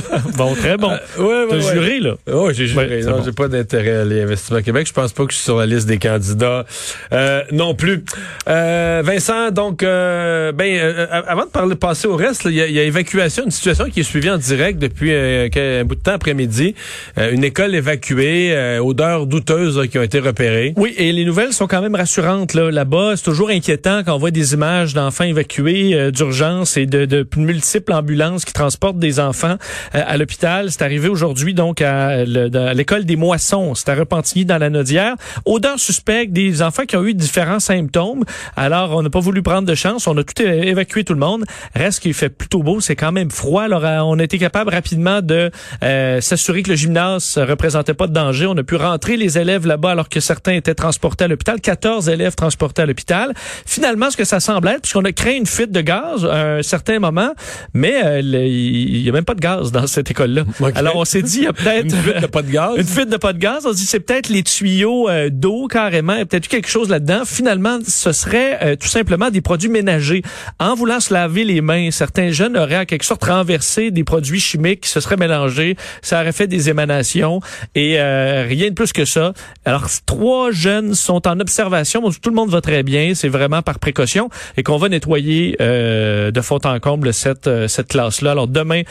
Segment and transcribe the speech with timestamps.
[0.36, 0.90] bon, très bon.
[1.18, 2.14] Euh, ouais, T'as ouais, juré, là?
[2.28, 3.02] Oui, j'ai juré.
[3.02, 3.22] Non, bon.
[3.24, 4.86] j'ai pas d'intérêt à l'Investissement Québec.
[4.86, 6.64] Je pense pas que je suis sur la liste des candidats
[7.12, 8.04] euh, non plus.
[8.48, 12.60] Euh, Vincent, donc, euh, ben, euh, avant de parler, passer au reste, là, il y,
[12.62, 15.84] a- il y a évacuation, une situation qui est suivie en direct depuis euh, un
[15.84, 16.74] bout de temps après-midi.
[17.18, 20.74] Euh, une école évacuée, euh, odeurs douteuses là, qui ont été repérées.
[20.76, 22.70] Oui, et les nouvelles sont quand même rassurantes là.
[22.70, 27.04] Là-bas, c'est toujours inquiétant quand on voit des images d'enfants évacués euh, d'urgence et de,
[27.04, 29.56] de multiples ambulances qui transportent des enfants euh,
[29.92, 30.70] à l'hôpital.
[30.70, 35.14] C'est arrivé aujourd'hui donc à l'école des Moissons, c'est à Repentigny dans la Nodière.
[35.44, 38.24] Odeur suspecte des enfants qui ont eu différents symptômes.
[38.56, 41.44] Alors, on n'a pas voulu prendre de chance, on a tout évacué tout le monde.
[41.74, 43.62] Reste qu'il fait plutôt beau, c'est quand même froid.
[43.62, 45.50] Alors, euh, on a été capable rapidement de
[45.82, 48.46] euh, s'assurer que le gymnase représentait pas de danger.
[48.46, 51.60] On a pu rentrer les élèves là-bas alors que certains étaient transportés à l'hôpital.
[51.60, 53.32] 14 élèves transportés à l'hôpital.
[53.64, 56.62] Finalement, ce que ça semble être, puisqu'on a créé une fuite de gaz à un
[56.62, 57.32] certain moment,
[57.74, 60.44] mais euh, il y a même pas de gaz dans cette école-là.
[60.74, 61.94] Alors, on s'est dit, il y a peut-être...
[61.94, 62.70] Une fuite de pas de gaz.
[62.76, 63.66] Une fuite de pas de gaz.
[63.66, 66.14] On se dit c'est peut-être les tuyaux euh, d'eau carrément.
[66.14, 67.22] Il y a peut-être eu quelque chose là-dedans.
[67.24, 70.22] Finalement, ce serait euh, tout simplement des produits ménagers.
[70.58, 74.40] En voulant se laver les mains, certains jeunes auraient en quelque sorte renversé des produits
[74.40, 75.76] chimiques qui se seraient mélangés.
[76.02, 77.40] Ça aurait fait des émanations
[77.74, 79.32] et euh, rien de plus que ça.
[79.64, 82.00] Alors trois jeunes sont en observation.
[82.00, 83.12] Bon, tout le monde va très bien.
[83.14, 87.68] C'est vraiment par précaution et qu'on va nettoyer euh, de fond en comble cette euh,
[87.68, 88.32] cette classe-là.
[88.32, 88.82] Alors demain,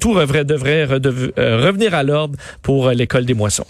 [0.00, 3.66] tout devrait euh, revenir à l'ordre pour euh, l'école des moissons.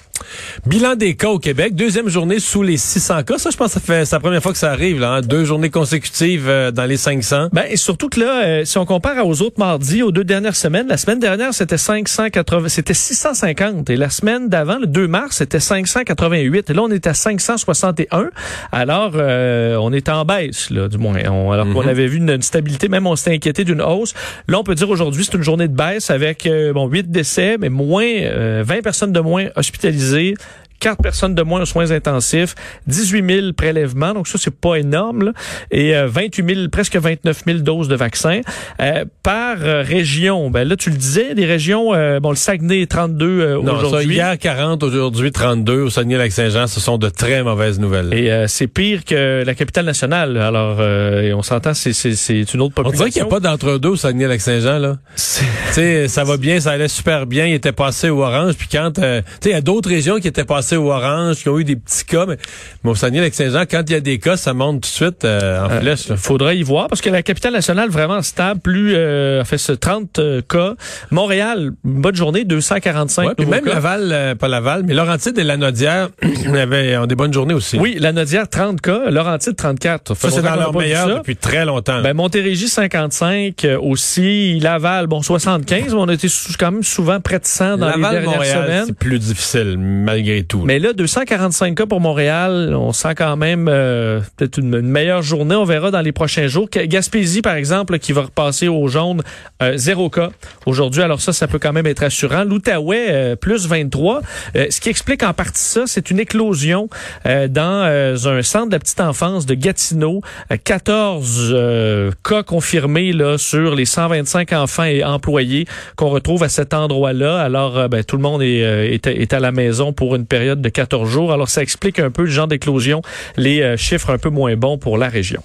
[0.67, 3.39] Bilan des cas au Québec, deuxième journée sous les 600 cas.
[3.39, 5.01] Ça, je pense que ça fait c'est la première fois que ça arrive.
[5.01, 5.21] Là, hein.
[5.21, 7.49] Deux journées consécutives euh, dans les 500.
[7.53, 10.57] Ben, et surtout que là, euh, si on compare aux autres mardis, aux deux dernières
[10.57, 13.89] semaines, la semaine dernière, c'était 580, c'était 650.
[13.91, 16.71] Et la semaine d'avant, le 2 mars, c'était 588.
[16.71, 18.31] Et là, on est à 561.
[18.73, 21.19] Alors, euh, on est en baisse, là, du moins.
[21.31, 24.15] On- alors qu'on avait vu une, une stabilité, même on s'était inquiété d'une hausse.
[24.49, 27.69] Là, on peut dire aujourd'hui, c'est une journée de baisse avec, bon, 8 décès, mais
[27.69, 30.35] moins, euh, 20 personnes de moins hospitalisées réalisé
[30.81, 32.55] 4 personnes de moins aux soins intensifs,
[32.87, 35.33] 18 000 prélèvements, donc ça c'est pas énorme, là.
[35.71, 38.41] et euh, 28 000, presque 29 000 doses de vaccins.
[38.81, 42.87] Euh, par euh, région, ben là tu le disais, des régions, euh, bon le Saguenay
[42.87, 44.15] 32 euh, Non, ça, aujourd'hui.
[44.15, 46.67] hier 40, aujourd'hui 32 au Saguenay-Lac-Saint-Jean.
[46.67, 48.13] Ce sont de très mauvaises nouvelles.
[48.15, 50.37] Et euh, c'est pire que la capitale nationale.
[50.39, 52.99] Alors, euh, et on s'entend, c'est, c'est, c'est une autre On population.
[53.05, 54.97] dirait qu'il n'y a pas d'entre-deux au Saguenay-Lac-Saint-Jean, là.
[55.17, 58.55] C'est- tu sais, ça va bien, ça allait super bien, il était passé au orange,
[58.55, 61.37] puis quand, euh, tu sais, il y a d'autres régions qui étaient passées au orange,
[61.43, 62.37] qui ont eu des petits cas, mais,
[62.85, 65.65] mais au Saguenay-Lac-Saint-Jean, quand il y a des cas, ça monte tout de suite euh,
[65.65, 66.09] en Euh, flèche.
[66.09, 66.17] là.
[66.17, 70.19] faudrait y voir parce que la capitale nationale vraiment stable, plus euh, fait ce 30
[70.19, 70.75] euh, cas.
[71.11, 73.75] Montréal, bonne journée, 245 Ouais, puis même cas.
[73.75, 76.09] Laval, pas Laval, mais Laurentide et Lanaudière
[76.55, 77.79] avaient ont des bonnes journées aussi.
[77.79, 80.15] Oui, la Nodière 30 cas, Laurentide 34.
[80.15, 82.01] Ça, c'est dans leur meilleur depuis très longtemps.
[82.03, 87.21] Ben, Montérégie 55 euh, aussi, Laval bon 75, mais on a été quand même souvent
[87.21, 88.85] près de 100 dans les Laval, dernières Montréal, semaines.
[88.87, 90.60] c'est plus difficile, malgré tout.
[90.65, 95.55] Mais là, 245 cas pour Montréal, on sent quand même euh, peut-être une, meilleure journée.
[95.55, 96.69] On verra dans les prochains jours.
[96.71, 99.23] Ga- Gaspésie, par exemple, qui va repasser au jaune,
[99.63, 100.31] euh, zéro cas
[100.67, 101.03] aujourd'hui.
[101.03, 102.45] Alors ça, ça peut quand même être assurant.
[102.45, 104.21] L'Outaouais, euh, plus 23.
[104.57, 106.89] Euh, ce qui explique en partie ça, c'est une éclosion
[107.27, 110.21] euh, dans euh, un centre de petite enfance de Gatineau.
[110.53, 115.67] Euh, 14 euh, cas confirmés là sur les 125 enfants et employés
[115.97, 117.41] qu'on retrouve à cet endroit-là.
[117.41, 121.09] Alors, ben, tout le monde est, est à la maison pour une période de 14
[121.09, 121.33] jours.
[121.33, 123.03] Alors, ça explique un peu le genre d'éclosion,
[123.37, 125.43] les euh, chiffres un peu moins bons pour la région.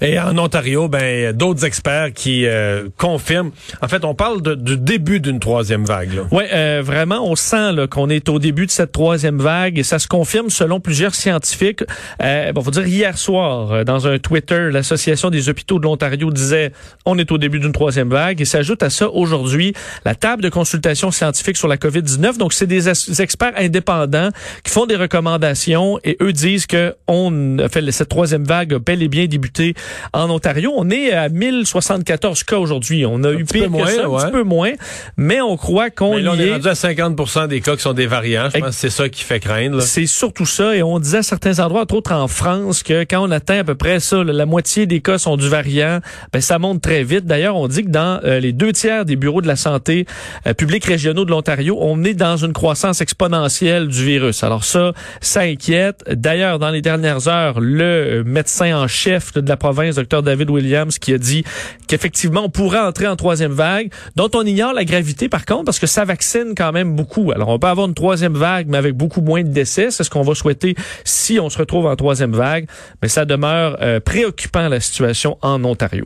[0.00, 3.50] Et en Ontario, ben d'autres experts qui euh, confirment.
[3.82, 6.10] En fait, on parle de- du début d'une troisième vague.
[6.30, 9.98] Ouais, euh, vraiment, on sent qu'on est au début de cette troisième vague et ça
[9.98, 11.84] se confirme selon plusieurs scientifiques.
[12.22, 16.30] Euh, bon, faut dire hier soir, euh, dans un Twitter, l'association des hôpitaux de l'Ontario
[16.30, 16.72] disait
[17.04, 19.74] on est au début d'une troisième vague et s'ajoute à ça aujourd'hui
[20.04, 22.38] la table de consultation scientifique sur la COVID-19.
[22.38, 24.30] Donc, c'est des, experts indépendants
[24.64, 29.02] qui font des recommandations et eux disent que on fait cette troisième vague a bel
[29.02, 29.73] et bien débuté
[30.12, 30.72] en Ontario.
[30.76, 33.06] On est à 1074 cas aujourd'hui.
[33.06, 34.72] On a eu pire que ça, un petit peu moins,
[35.16, 36.52] mais on croit qu'on y on est.
[36.52, 38.48] rendu à 50 des cas qui sont des variants.
[38.54, 39.80] Je pense que c'est ça qui fait craindre.
[39.82, 40.74] C'est surtout ça.
[40.74, 43.64] Et on disait à certains endroits, entre autres en France, que quand on atteint à
[43.64, 46.00] peu près ça, la moitié des cas sont du variant,
[46.32, 47.26] ben, ça monte très vite.
[47.26, 50.06] D'ailleurs, on dit que dans euh, les deux tiers des bureaux de la santé
[50.46, 54.42] euh, publics régionaux de l'Ontario, on est dans une croissance exponentielle du virus.
[54.44, 56.04] Alors ça, ça inquiète.
[56.10, 60.50] D'ailleurs, dans les dernières heures, le euh, médecin en chef de la province, Dr David
[60.50, 61.42] Williams, qui a dit
[61.88, 65.78] qu'effectivement, on pourrait entrer en troisième vague, dont on ignore la gravité par contre, parce
[65.78, 67.32] que ça vaccine quand même beaucoup.
[67.32, 69.90] Alors, on peut avoir une troisième vague, mais avec beaucoup moins de décès.
[69.90, 70.74] C'est ce qu'on va souhaiter
[71.04, 72.66] si on se retrouve en troisième vague.
[73.00, 76.04] Mais ça demeure euh, préoccupant, la situation en Ontario.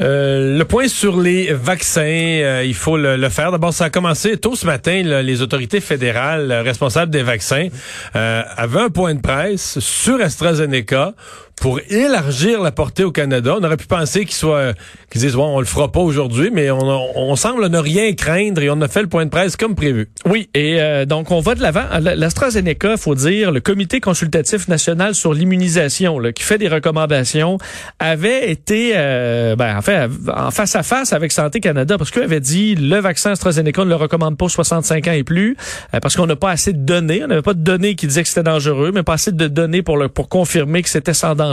[0.00, 3.52] Euh, le point sur les vaccins, euh, il faut le, faire.
[3.52, 5.02] D'abord, ça a commencé tôt ce matin.
[5.02, 7.68] les autorités fédérales responsables des vaccins
[8.14, 11.14] avaient un point de presse sur AstraZeneca
[11.60, 13.54] pour élargir la portée au Canada.
[13.58, 14.72] On aurait pu penser qu'ils soient,
[15.10, 18.62] qu'ils disent, bon, on le fera pas aujourd'hui, mais on, on, semble ne rien craindre
[18.62, 20.08] et on a fait le point de presse comme prévu.
[20.26, 21.84] Oui, et euh, donc on va de l'avant.
[22.00, 27.58] L'AstraZeneca, faut dire, le Comité consultatif national sur l'immunisation, qui fait des recommandations,
[27.98, 32.22] avait été, euh, ben, en fait, en face à face avec Santé Canada, parce qu'il
[32.22, 35.56] avait dit, le vaccin AstraZeneca, on ne le recommande pas aux 65 ans et plus,
[35.94, 37.22] euh, parce qu'on n'a pas assez de données.
[37.22, 39.82] On n'avait pas de données qui disaient que c'était dangereux, mais pas assez de données
[39.82, 41.49] pour, le, pour confirmer que c'était sans danger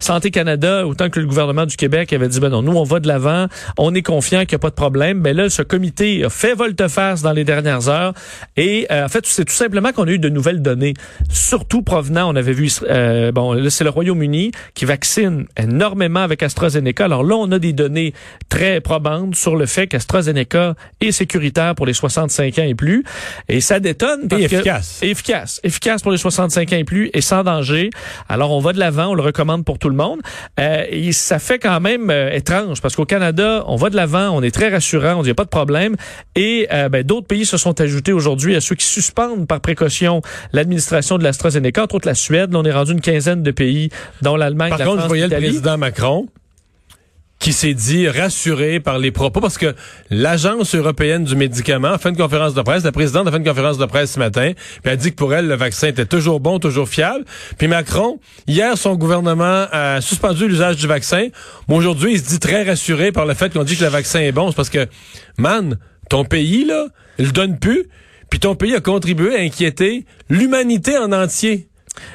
[0.00, 3.00] Santé Canada, autant que le gouvernement du Québec avait dit, ben non, nous, on va
[3.00, 3.46] de l'avant,
[3.78, 5.18] on est confiant qu'il n'y a pas de problème.
[5.18, 8.14] Mais ben là, ce comité a fait volte-face dans les dernières heures.
[8.56, 10.94] Et euh, en fait, c'est tout simplement qu'on a eu de nouvelles données,
[11.30, 16.42] surtout provenant, on avait vu, euh, bon, là, c'est le Royaume-Uni qui vaccine énormément avec
[16.42, 17.04] AstraZeneca.
[17.04, 18.14] Alors là, on a des données
[18.48, 23.04] très probantes sur le fait qu'AstraZeneca est sécuritaire pour les 65 ans et plus.
[23.48, 24.28] Et ça détonne.
[24.28, 24.98] Parce et efficace.
[25.02, 25.60] efficace.
[25.64, 27.90] Efficace pour les 65 ans et plus et sans danger.
[28.28, 30.20] Alors, on va de l'avant, on le recommande pour tout le monde.
[30.60, 34.30] Euh, et ça fait quand même euh, étrange parce qu'au Canada, on va de l'avant,
[34.30, 35.96] on est très rassurant, on dit pas de problème.
[36.34, 40.22] Et euh, ben, d'autres pays se sont ajoutés aujourd'hui à ceux qui suspendent par précaution
[40.52, 42.52] l'administration de l'AstraZeneca, entre autres la Suède.
[42.52, 43.90] Là, on est rendu une quinzaine de pays,
[44.22, 46.26] dont l'Allemagne, la France, contre, je voyais le président Macron
[47.42, 49.74] qui s'est dit rassuré par les propos parce que
[50.10, 53.44] l'agence européenne du médicament a fait une conférence de presse, la présidente a fait une
[53.44, 56.38] conférence de presse ce matin, puis a dit que pour elle le vaccin était toujours
[56.38, 57.24] bon, toujours fiable.
[57.58, 61.30] Puis Macron, hier son gouvernement a suspendu l'usage du vaccin.
[61.66, 64.20] Mais aujourd'hui, il se dit très rassuré par le fait qu'on dit que le vaccin
[64.20, 64.86] est bon, c'est parce que
[65.36, 65.78] man,
[66.08, 66.86] ton pays là,
[67.18, 67.88] il le donne plus,
[68.30, 71.66] puis ton pays a contribué à inquiéter l'humanité en entier.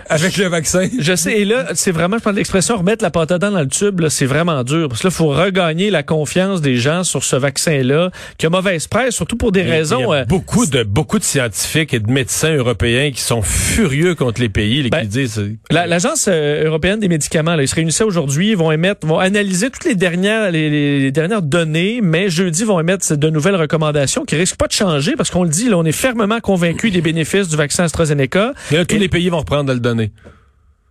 [0.09, 0.87] Avec le vaccin.
[0.99, 1.41] Je sais.
[1.41, 4.63] Et là, c'est vraiment, je prends l'expression, remettre la patate dans le tube, c'est vraiment
[4.63, 4.87] dur.
[4.87, 8.49] Parce que là, il faut regagner la confiance des gens sur ce vaccin-là, qui a
[8.49, 9.99] mauvaise presse, surtout pour des raisons.
[9.99, 13.41] Il y a euh, beaucoup de beaucoup de scientifiques et de médecins européens qui sont
[13.41, 15.43] furieux contre les pays, les ben, qui disent.
[15.69, 19.69] L'agence euh, européenne des médicaments, là, ils se réunissaient aujourd'hui, ils vont émettre, vont analyser
[19.69, 24.57] toutes les dernières, les, dernières données, mais jeudi vont émettre de nouvelles recommandations qui risquent
[24.57, 27.57] pas de changer parce qu'on le dit, là, on est fermement convaincu des bénéfices du
[27.57, 28.53] vaccin AstraZeneca.
[28.71, 30.11] Et tous les pays vont reprendre de le donner?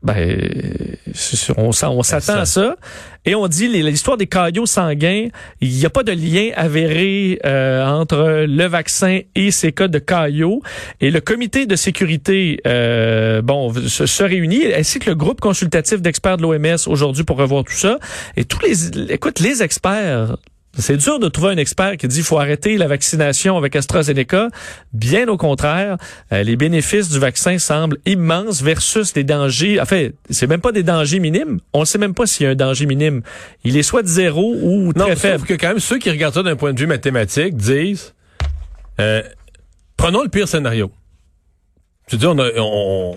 [0.03, 0.39] Ben,
[1.57, 2.77] on, on s'attend à ça.
[3.25, 5.27] Et on dit l'histoire des caillots sanguins,
[5.61, 9.99] il n'y a pas de lien avéré euh, entre le vaccin et ces cas de
[9.99, 10.63] caillots.
[11.01, 16.01] Et le comité de sécurité, euh, bon, se, se, réunit, ainsi que le groupe consultatif
[16.01, 17.99] d'experts de l'OMS aujourd'hui pour revoir tout ça.
[18.37, 20.37] Et tous les, écoute, les experts
[20.79, 24.49] c'est dur de trouver un expert qui dit qu'il faut arrêter la vaccination avec AstraZeneca.
[24.93, 25.97] Bien au contraire,
[26.33, 29.81] euh, les bénéfices du vaccin semblent immenses versus les dangers.
[29.81, 31.61] En fait, c'est même pas des dangers minimes.
[31.73, 33.23] On ne sait même pas s'il y a un danger minime.
[33.65, 35.47] Il est soit de zéro ou très non, faible.
[35.47, 38.15] que quand même ceux qui regardent ça d'un point de vue mathématique disent,
[39.01, 39.23] euh,
[39.97, 40.91] prenons le pire scénario.
[42.11, 43.17] Veux dire, on, a, on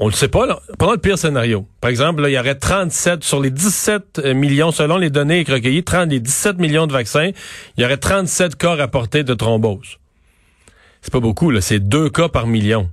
[0.00, 0.60] on le sait pas.
[0.78, 1.66] Prenons le pire scénario.
[1.82, 5.44] Par exemple, là, il y aurait 37 sur les 17 euh, millions, selon les données
[5.46, 7.30] recueillies, 30, les 17 millions de vaccins,
[7.76, 9.98] il y aurait 37 cas rapportés de thrombose.
[11.02, 11.52] C'est pas beaucoup.
[11.60, 12.88] C'est deux cas par million.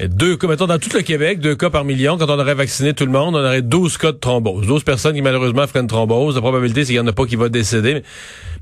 [0.00, 2.16] Et deux cas, mettons, dans tout le Québec, deux cas par million.
[2.16, 4.68] Quand on aurait vacciné tout le monde, on aurait 12 cas de thrombose.
[4.68, 6.36] 12 personnes qui, malheureusement, feraient une thrombose.
[6.36, 8.04] La probabilité, c'est qu'il n'y en a pas qui va décéder.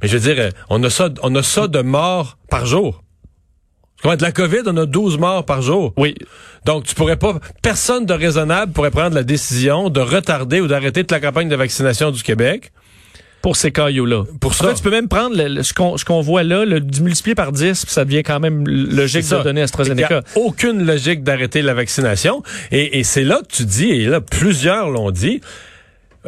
[0.00, 3.02] Mais, je veux dire, on a ça, on a ça de morts par jour.
[4.05, 5.93] De la COVID, on a 12 morts par jour.
[5.97, 6.15] Oui.
[6.65, 11.03] Donc, tu pourrais pas, personne de raisonnable pourrait prendre la décision de retarder ou d'arrêter
[11.03, 12.73] toute la campagne de vaccination du Québec.
[13.43, 14.25] Pour ces caillots-là.
[14.41, 14.65] Pour ça.
[14.65, 17.95] En fait, tu peux même prendre ce qu'on voit là, le, multiplier par 10, puis
[17.95, 20.23] ça devient quand même logique de donner AstraZeneca.
[20.35, 22.43] Il n'y a aucune logique d'arrêter la vaccination.
[22.73, 25.43] Et, c'est là que tu dis, et là, plusieurs l'ont dit,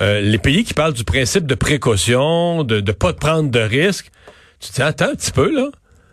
[0.01, 4.13] euh, les pays qui parlent du principe de précaution, de ne pas prendre de risques,
[4.61, 5.71] tu te dis, attends un petit peu, là.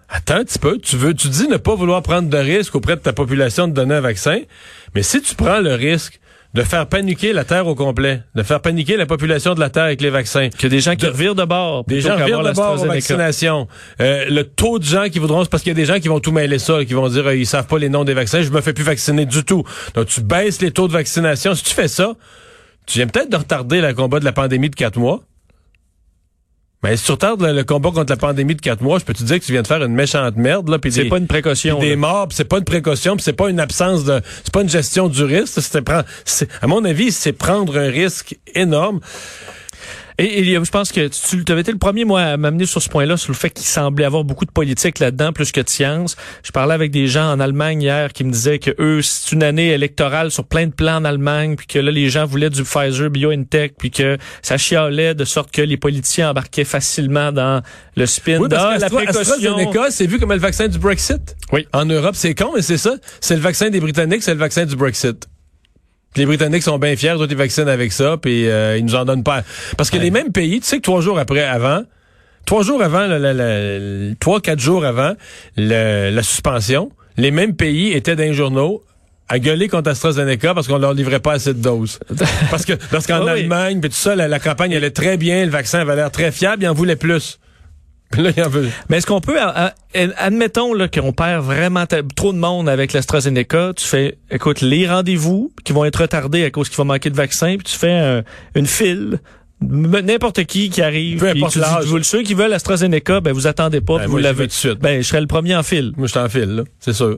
[0.09, 2.95] Attends un petit peu, tu veux, tu dis ne pas vouloir prendre de risque auprès
[2.95, 4.39] de ta population de donner un vaccin,
[4.93, 6.19] mais si tu prends le risque
[6.55, 9.83] de faire paniquer la Terre au complet, de faire paniquer la population de la Terre
[9.83, 10.47] avec les vaccins.
[10.49, 11.83] Que des gens qui revirent de bord.
[11.85, 13.67] Des gens revirent de bord aux vaccinations.
[13.99, 16.21] Euh, le taux de gens qui voudront, parce qu'il y a des gens qui vont
[16.21, 18.51] tout mêler ça, qui vont dire, euh, ils savent pas les noms des vaccins, je
[18.51, 19.65] me fais plus vacciner du tout.
[19.95, 21.55] Donc, tu baisses les taux de vaccination.
[21.55, 22.13] Si tu fais ça,
[22.85, 25.23] tu viens peut-être de retarder le combat de la pandémie de quatre mois.
[26.83, 29.23] Mais si tu retardes le, combat contre la pandémie de quatre mois, je peux te
[29.23, 30.69] dire que tu viens de faire une méchante merde.
[30.69, 31.79] Là, c'est pas une précaution.
[31.79, 35.07] des morts, c'est pas une précaution, c'est pas une absence de, c'est pas une gestion
[35.07, 35.59] du risque.
[36.25, 38.99] C'est, à mon avis, c'est prendre un risque énorme.
[40.17, 43.17] Et, je pense que tu avais été le premier, moi, à m'amener sur ce point-là,
[43.17, 46.15] sur le fait qu'il semblait avoir beaucoup de politique là-dedans, plus que de science.
[46.43, 49.43] Je parlais avec des gens en Allemagne hier qui me disaient que eux, c'est une
[49.43, 52.63] année électorale sur plein de plans en Allemagne, puis que là, les gens voulaient du
[52.63, 57.61] Pfizer BioNTech, puis que ça chialait de sorte que les politiciens embarquaient facilement dans
[57.95, 58.39] le spin.
[58.39, 59.35] Oui, parce que la précaution...
[59.89, 61.35] c'est vu comme le vaccin du Brexit.
[61.51, 61.67] Oui.
[61.73, 62.95] En Europe, c'est con, mais c'est ça.
[63.19, 65.27] C'est le vaccin des Britanniques, c'est le vaccin du Brexit
[66.15, 69.05] les Britanniques sont bien fiers, d'autres ils vaccinent avec ça, puis euh, ils nous en
[69.05, 69.43] donnent pas.
[69.77, 71.83] Parce que les mêmes pays, tu sais que trois jours après, avant,
[72.45, 73.07] trois jours avant,
[74.19, 75.13] trois quatre jours avant
[75.57, 78.83] la suspension, les mêmes pays étaient dans les journaux
[79.27, 81.99] à gueuler contre AstraZeneca parce qu'on leur livrait pas assez de doses.
[82.51, 85.79] parce que parce qu'en Allemagne, puis tout ça, la, campagne allait très bien, le vaccin
[85.79, 87.39] avait l'air très fiable, ils en voulaient plus.
[88.89, 89.37] Mais est-ce qu'on peut,
[90.17, 95.73] admettons qu'on perd vraiment trop de monde avec l'AstraZeneca, tu fais, écoute, les rendez-vous qui
[95.73, 98.23] vont être retardés à cause qu'il va manquer de vaccins, puis tu fais
[98.55, 99.19] une file
[99.61, 101.85] n'importe qui qui arrive peu importe l'âge.
[102.03, 104.43] ceux qui veulent AstraZeneca ben vous attendez pas ben, vous l'avez.
[104.43, 104.79] tout de suite.
[104.79, 105.93] Ben je serai le premier en file.
[105.95, 107.17] Moi je suis en file c'est sûr.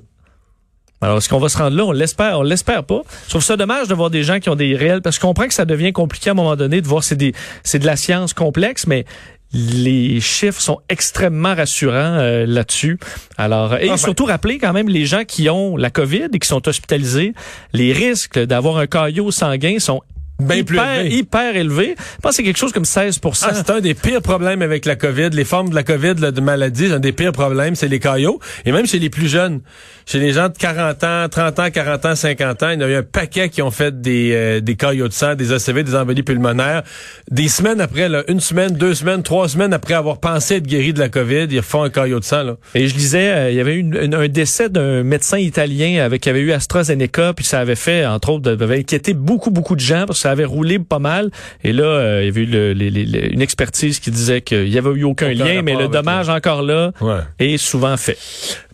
[1.00, 1.86] Alors, est-ce qu'on va se rendre là?
[1.86, 3.02] On l'espère, on l'espère pas.
[3.26, 5.28] Je trouve ça dommage de voir des gens qui ont des réels, parce que je
[5.28, 7.86] comprends que ça devient compliqué à un moment donné de voir c'est des, c'est de
[7.86, 9.06] la science complexe, mais
[9.54, 13.00] les chiffres sont extrêmement rassurants euh, là-dessus.
[13.38, 16.68] Alors et surtout rappeler quand même les gens qui ont la Covid et qui sont
[16.68, 17.34] hospitalisés,
[17.74, 20.02] les risques d'avoir un caillot sanguin sont
[20.40, 21.96] hyper, plus hyper élevé.
[21.98, 24.86] Je pense que c'est quelque chose comme 16 ah, C'est un des pires problèmes avec
[24.86, 25.30] la COVID.
[25.32, 28.40] Les formes de la COVID, là, de maladie, un des pires problèmes, c'est les caillots.
[28.66, 29.62] Et même chez les plus jeunes,
[30.06, 32.88] chez les gens de 40 ans, 30 ans, 40 ans, 50 ans, il y a
[32.88, 35.96] eu un paquet qui ont fait des, euh, des caillots de sang, des ACV, des
[35.96, 36.84] embolies pulmonaires.
[37.32, 40.94] Des semaines après, là, une semaine, deux semaines, trois semaines après avoir pensé être guéri
[40.94, 42.44] de la COVID, ils refont un caillot de sang.
[42.44, 42.58] Là.
[42.76, 46.30] Et je lisais, euh, il y avait eu un décès d'un médecin italien avec qui
[46.30, 50.06] avait eu AstraZeneca, puis ça avait fait, entre autres, avait inquiété beaucoup, beaucoup de gens
[50.06, 51.32] parce que ça avait roulé pas mal.
[51.64, 55.06] Et là, euh, il y avait eu une expertise qui disait qu'il y avait eu
[55.06, 56.92] aucun, lien, mais le dommage encore là
[57.40, 58.18] est souvent fait.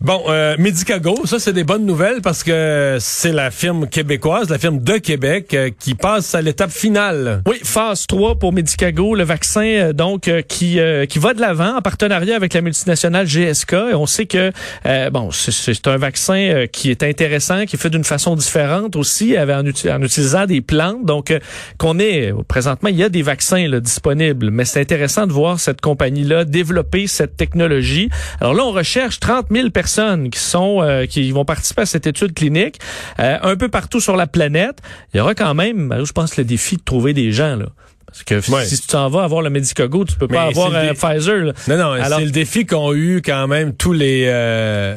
[0.00, 4.58] Bon, euh, Medicago, ça, c'est des bonnes nouvelles parce que c'est la firme québécoise, la
[4.58, 7.42] firme de Québec, euh, qui passe à l'étape finale.
[7.46, 11.76] Oui, phase 3 pour Medicago, le vaccin euh, donc euh, qui qui va de l'avant
[11.76, 13.72] en partenariat avec la multinationale GSK.
[13.72, 14.50] Et on sait que
[15.10, 19.48] bon, c'est un vaccin qui est intéressant, qui est fait d'une façon différente aussi, en,
[19.48, 21.04] en, utilisant des plantes.
[21.04, 21.32] Donc,
[21.78, 25.60] qu'on est présentement, il y a des vaccins là, disponibles, mais c'est intéressant de voir
[25.60, 28.08] cette compagnie-là développer cette technologie.
[28.40, 32.34] Alors là, on recherche 30 000 personnes qui sont qui vont participer à cette étude
[32.34, 32.78] clinique
[33.20, 34.78] euh, un peu partout sur la planète.
[35.12, 37.66] Il y aura quand même, je pense, le défi de trouver des gens là.
[38.06, 41.52] Parce que si tu t'en vas avoir le Medicago, tu peux pas avoir un Pfizer.
[41.66, 44.26] Non, non, c'est le défi qu'ont eu quand même tous les...
[44.28, 44.96] Euh...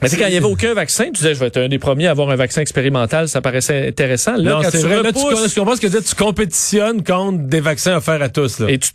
[0.00, 1.78] Mais c'est quand il n'y avait aucun vaccin, tu disais, je vais être un des
[1.78, 4.36] premiers à avoir un vaccin expérimental, ça paraissait intéressant.
[4.36, 7.96] Là, non, c'est vrai, là, tu, comprends ce que tu, tu compétitionnes contre des vaccins
[7.96, 8.60] offerts à tous.
[8.60, 8.70] Là.
[8.70, 8.90] Et tu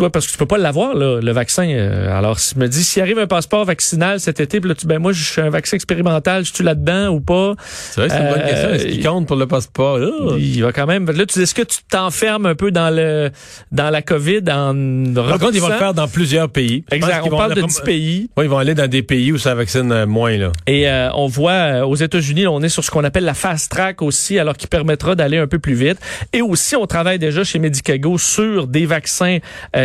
[0.00, 1.68] toi, parce que tu peux pas l'avoir, le vaccin.
[1.68, 4.86] Euh, alors, si me dis, s'il arrive un passeport vaccinal cet été, puis là, tu,
[4.86, 7.54] ben moi, je suis un vaccin expérimental, je suis là-dedans ou pas?
[7.58, 8.70] C'est vrai, c'est une bonne question.
[8.70, 9.98] Est-ce qu'il euh, compte pour le passeport?
[10.38, 11.04] Il va quand même.
[11.10, 13.30] Là, tu est-ce que tu t'enfermes un peu dans le
[13.72, 14.74] dans la COVID en
[15.14, 16.82] Par contre, ils vont le faire dans plusieurs pays.
[16.90, 17.22] Exact.
[17.26, 18.30] On parle de 10 pays.
[18.38, 20.50] Oui, ils vont aller dans des pays où ça vaccine euh, moins, là.
[20.66, 24.38] Et on voit aux États-Unis, on est sur ce qu'on appelle la fast track aussi,
[24.38, 25.98] alors qui permettra d'aller un peu plus vite.
[26.32, 29.38] Et aussi, on travaille déjà chez Medicago sur des vaccins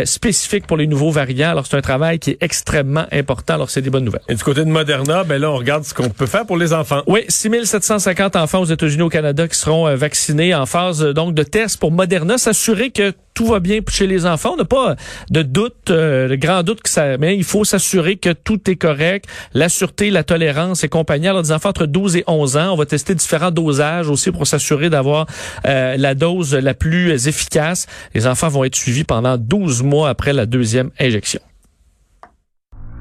[0.06, 1.50] spécifique pour les nouveaux variants.
[1.50, 3.54] Alors, c'est un travail qui est extrêmement important.
[3.54, 4.22] Alors, c'est des bonnes nouvelles.
[4.28, 6.72] Et du côté de Moderna, ben là, on regarde ce qu'on peut faire pour les
[6.72, 7.02] enfants.
[7.06, 11.42] Oui, 6750 enfants aux États-Unis, au Canada, qui seront euh, vaccinés en phase donc de
[11.42, 12.38] test pour Moderna.
[12.38, 14.54] S'assurer que tout va bien chez les enfants.
[14.54, 14.96] On n'a pas
[15.30, 18.76] de doute, euh, de grand doute que ça, mais il faut s'assurer que tout est
[18.76, 19.26] correct.
[19.54, 21.28] La sûreté, la tolérance et compagnie.
[21.28, 24.46] Alors, des enfants entre 12 et 11 ans, on va tester différents dosages aussi pour
[24.46, 25.26] s'assurer d'avoir
[25.64, 27.86] la dose la plus efficace.
[28.14, 31.40] Les enfants vont être suivis pendant 12 mois après la deuxième injection.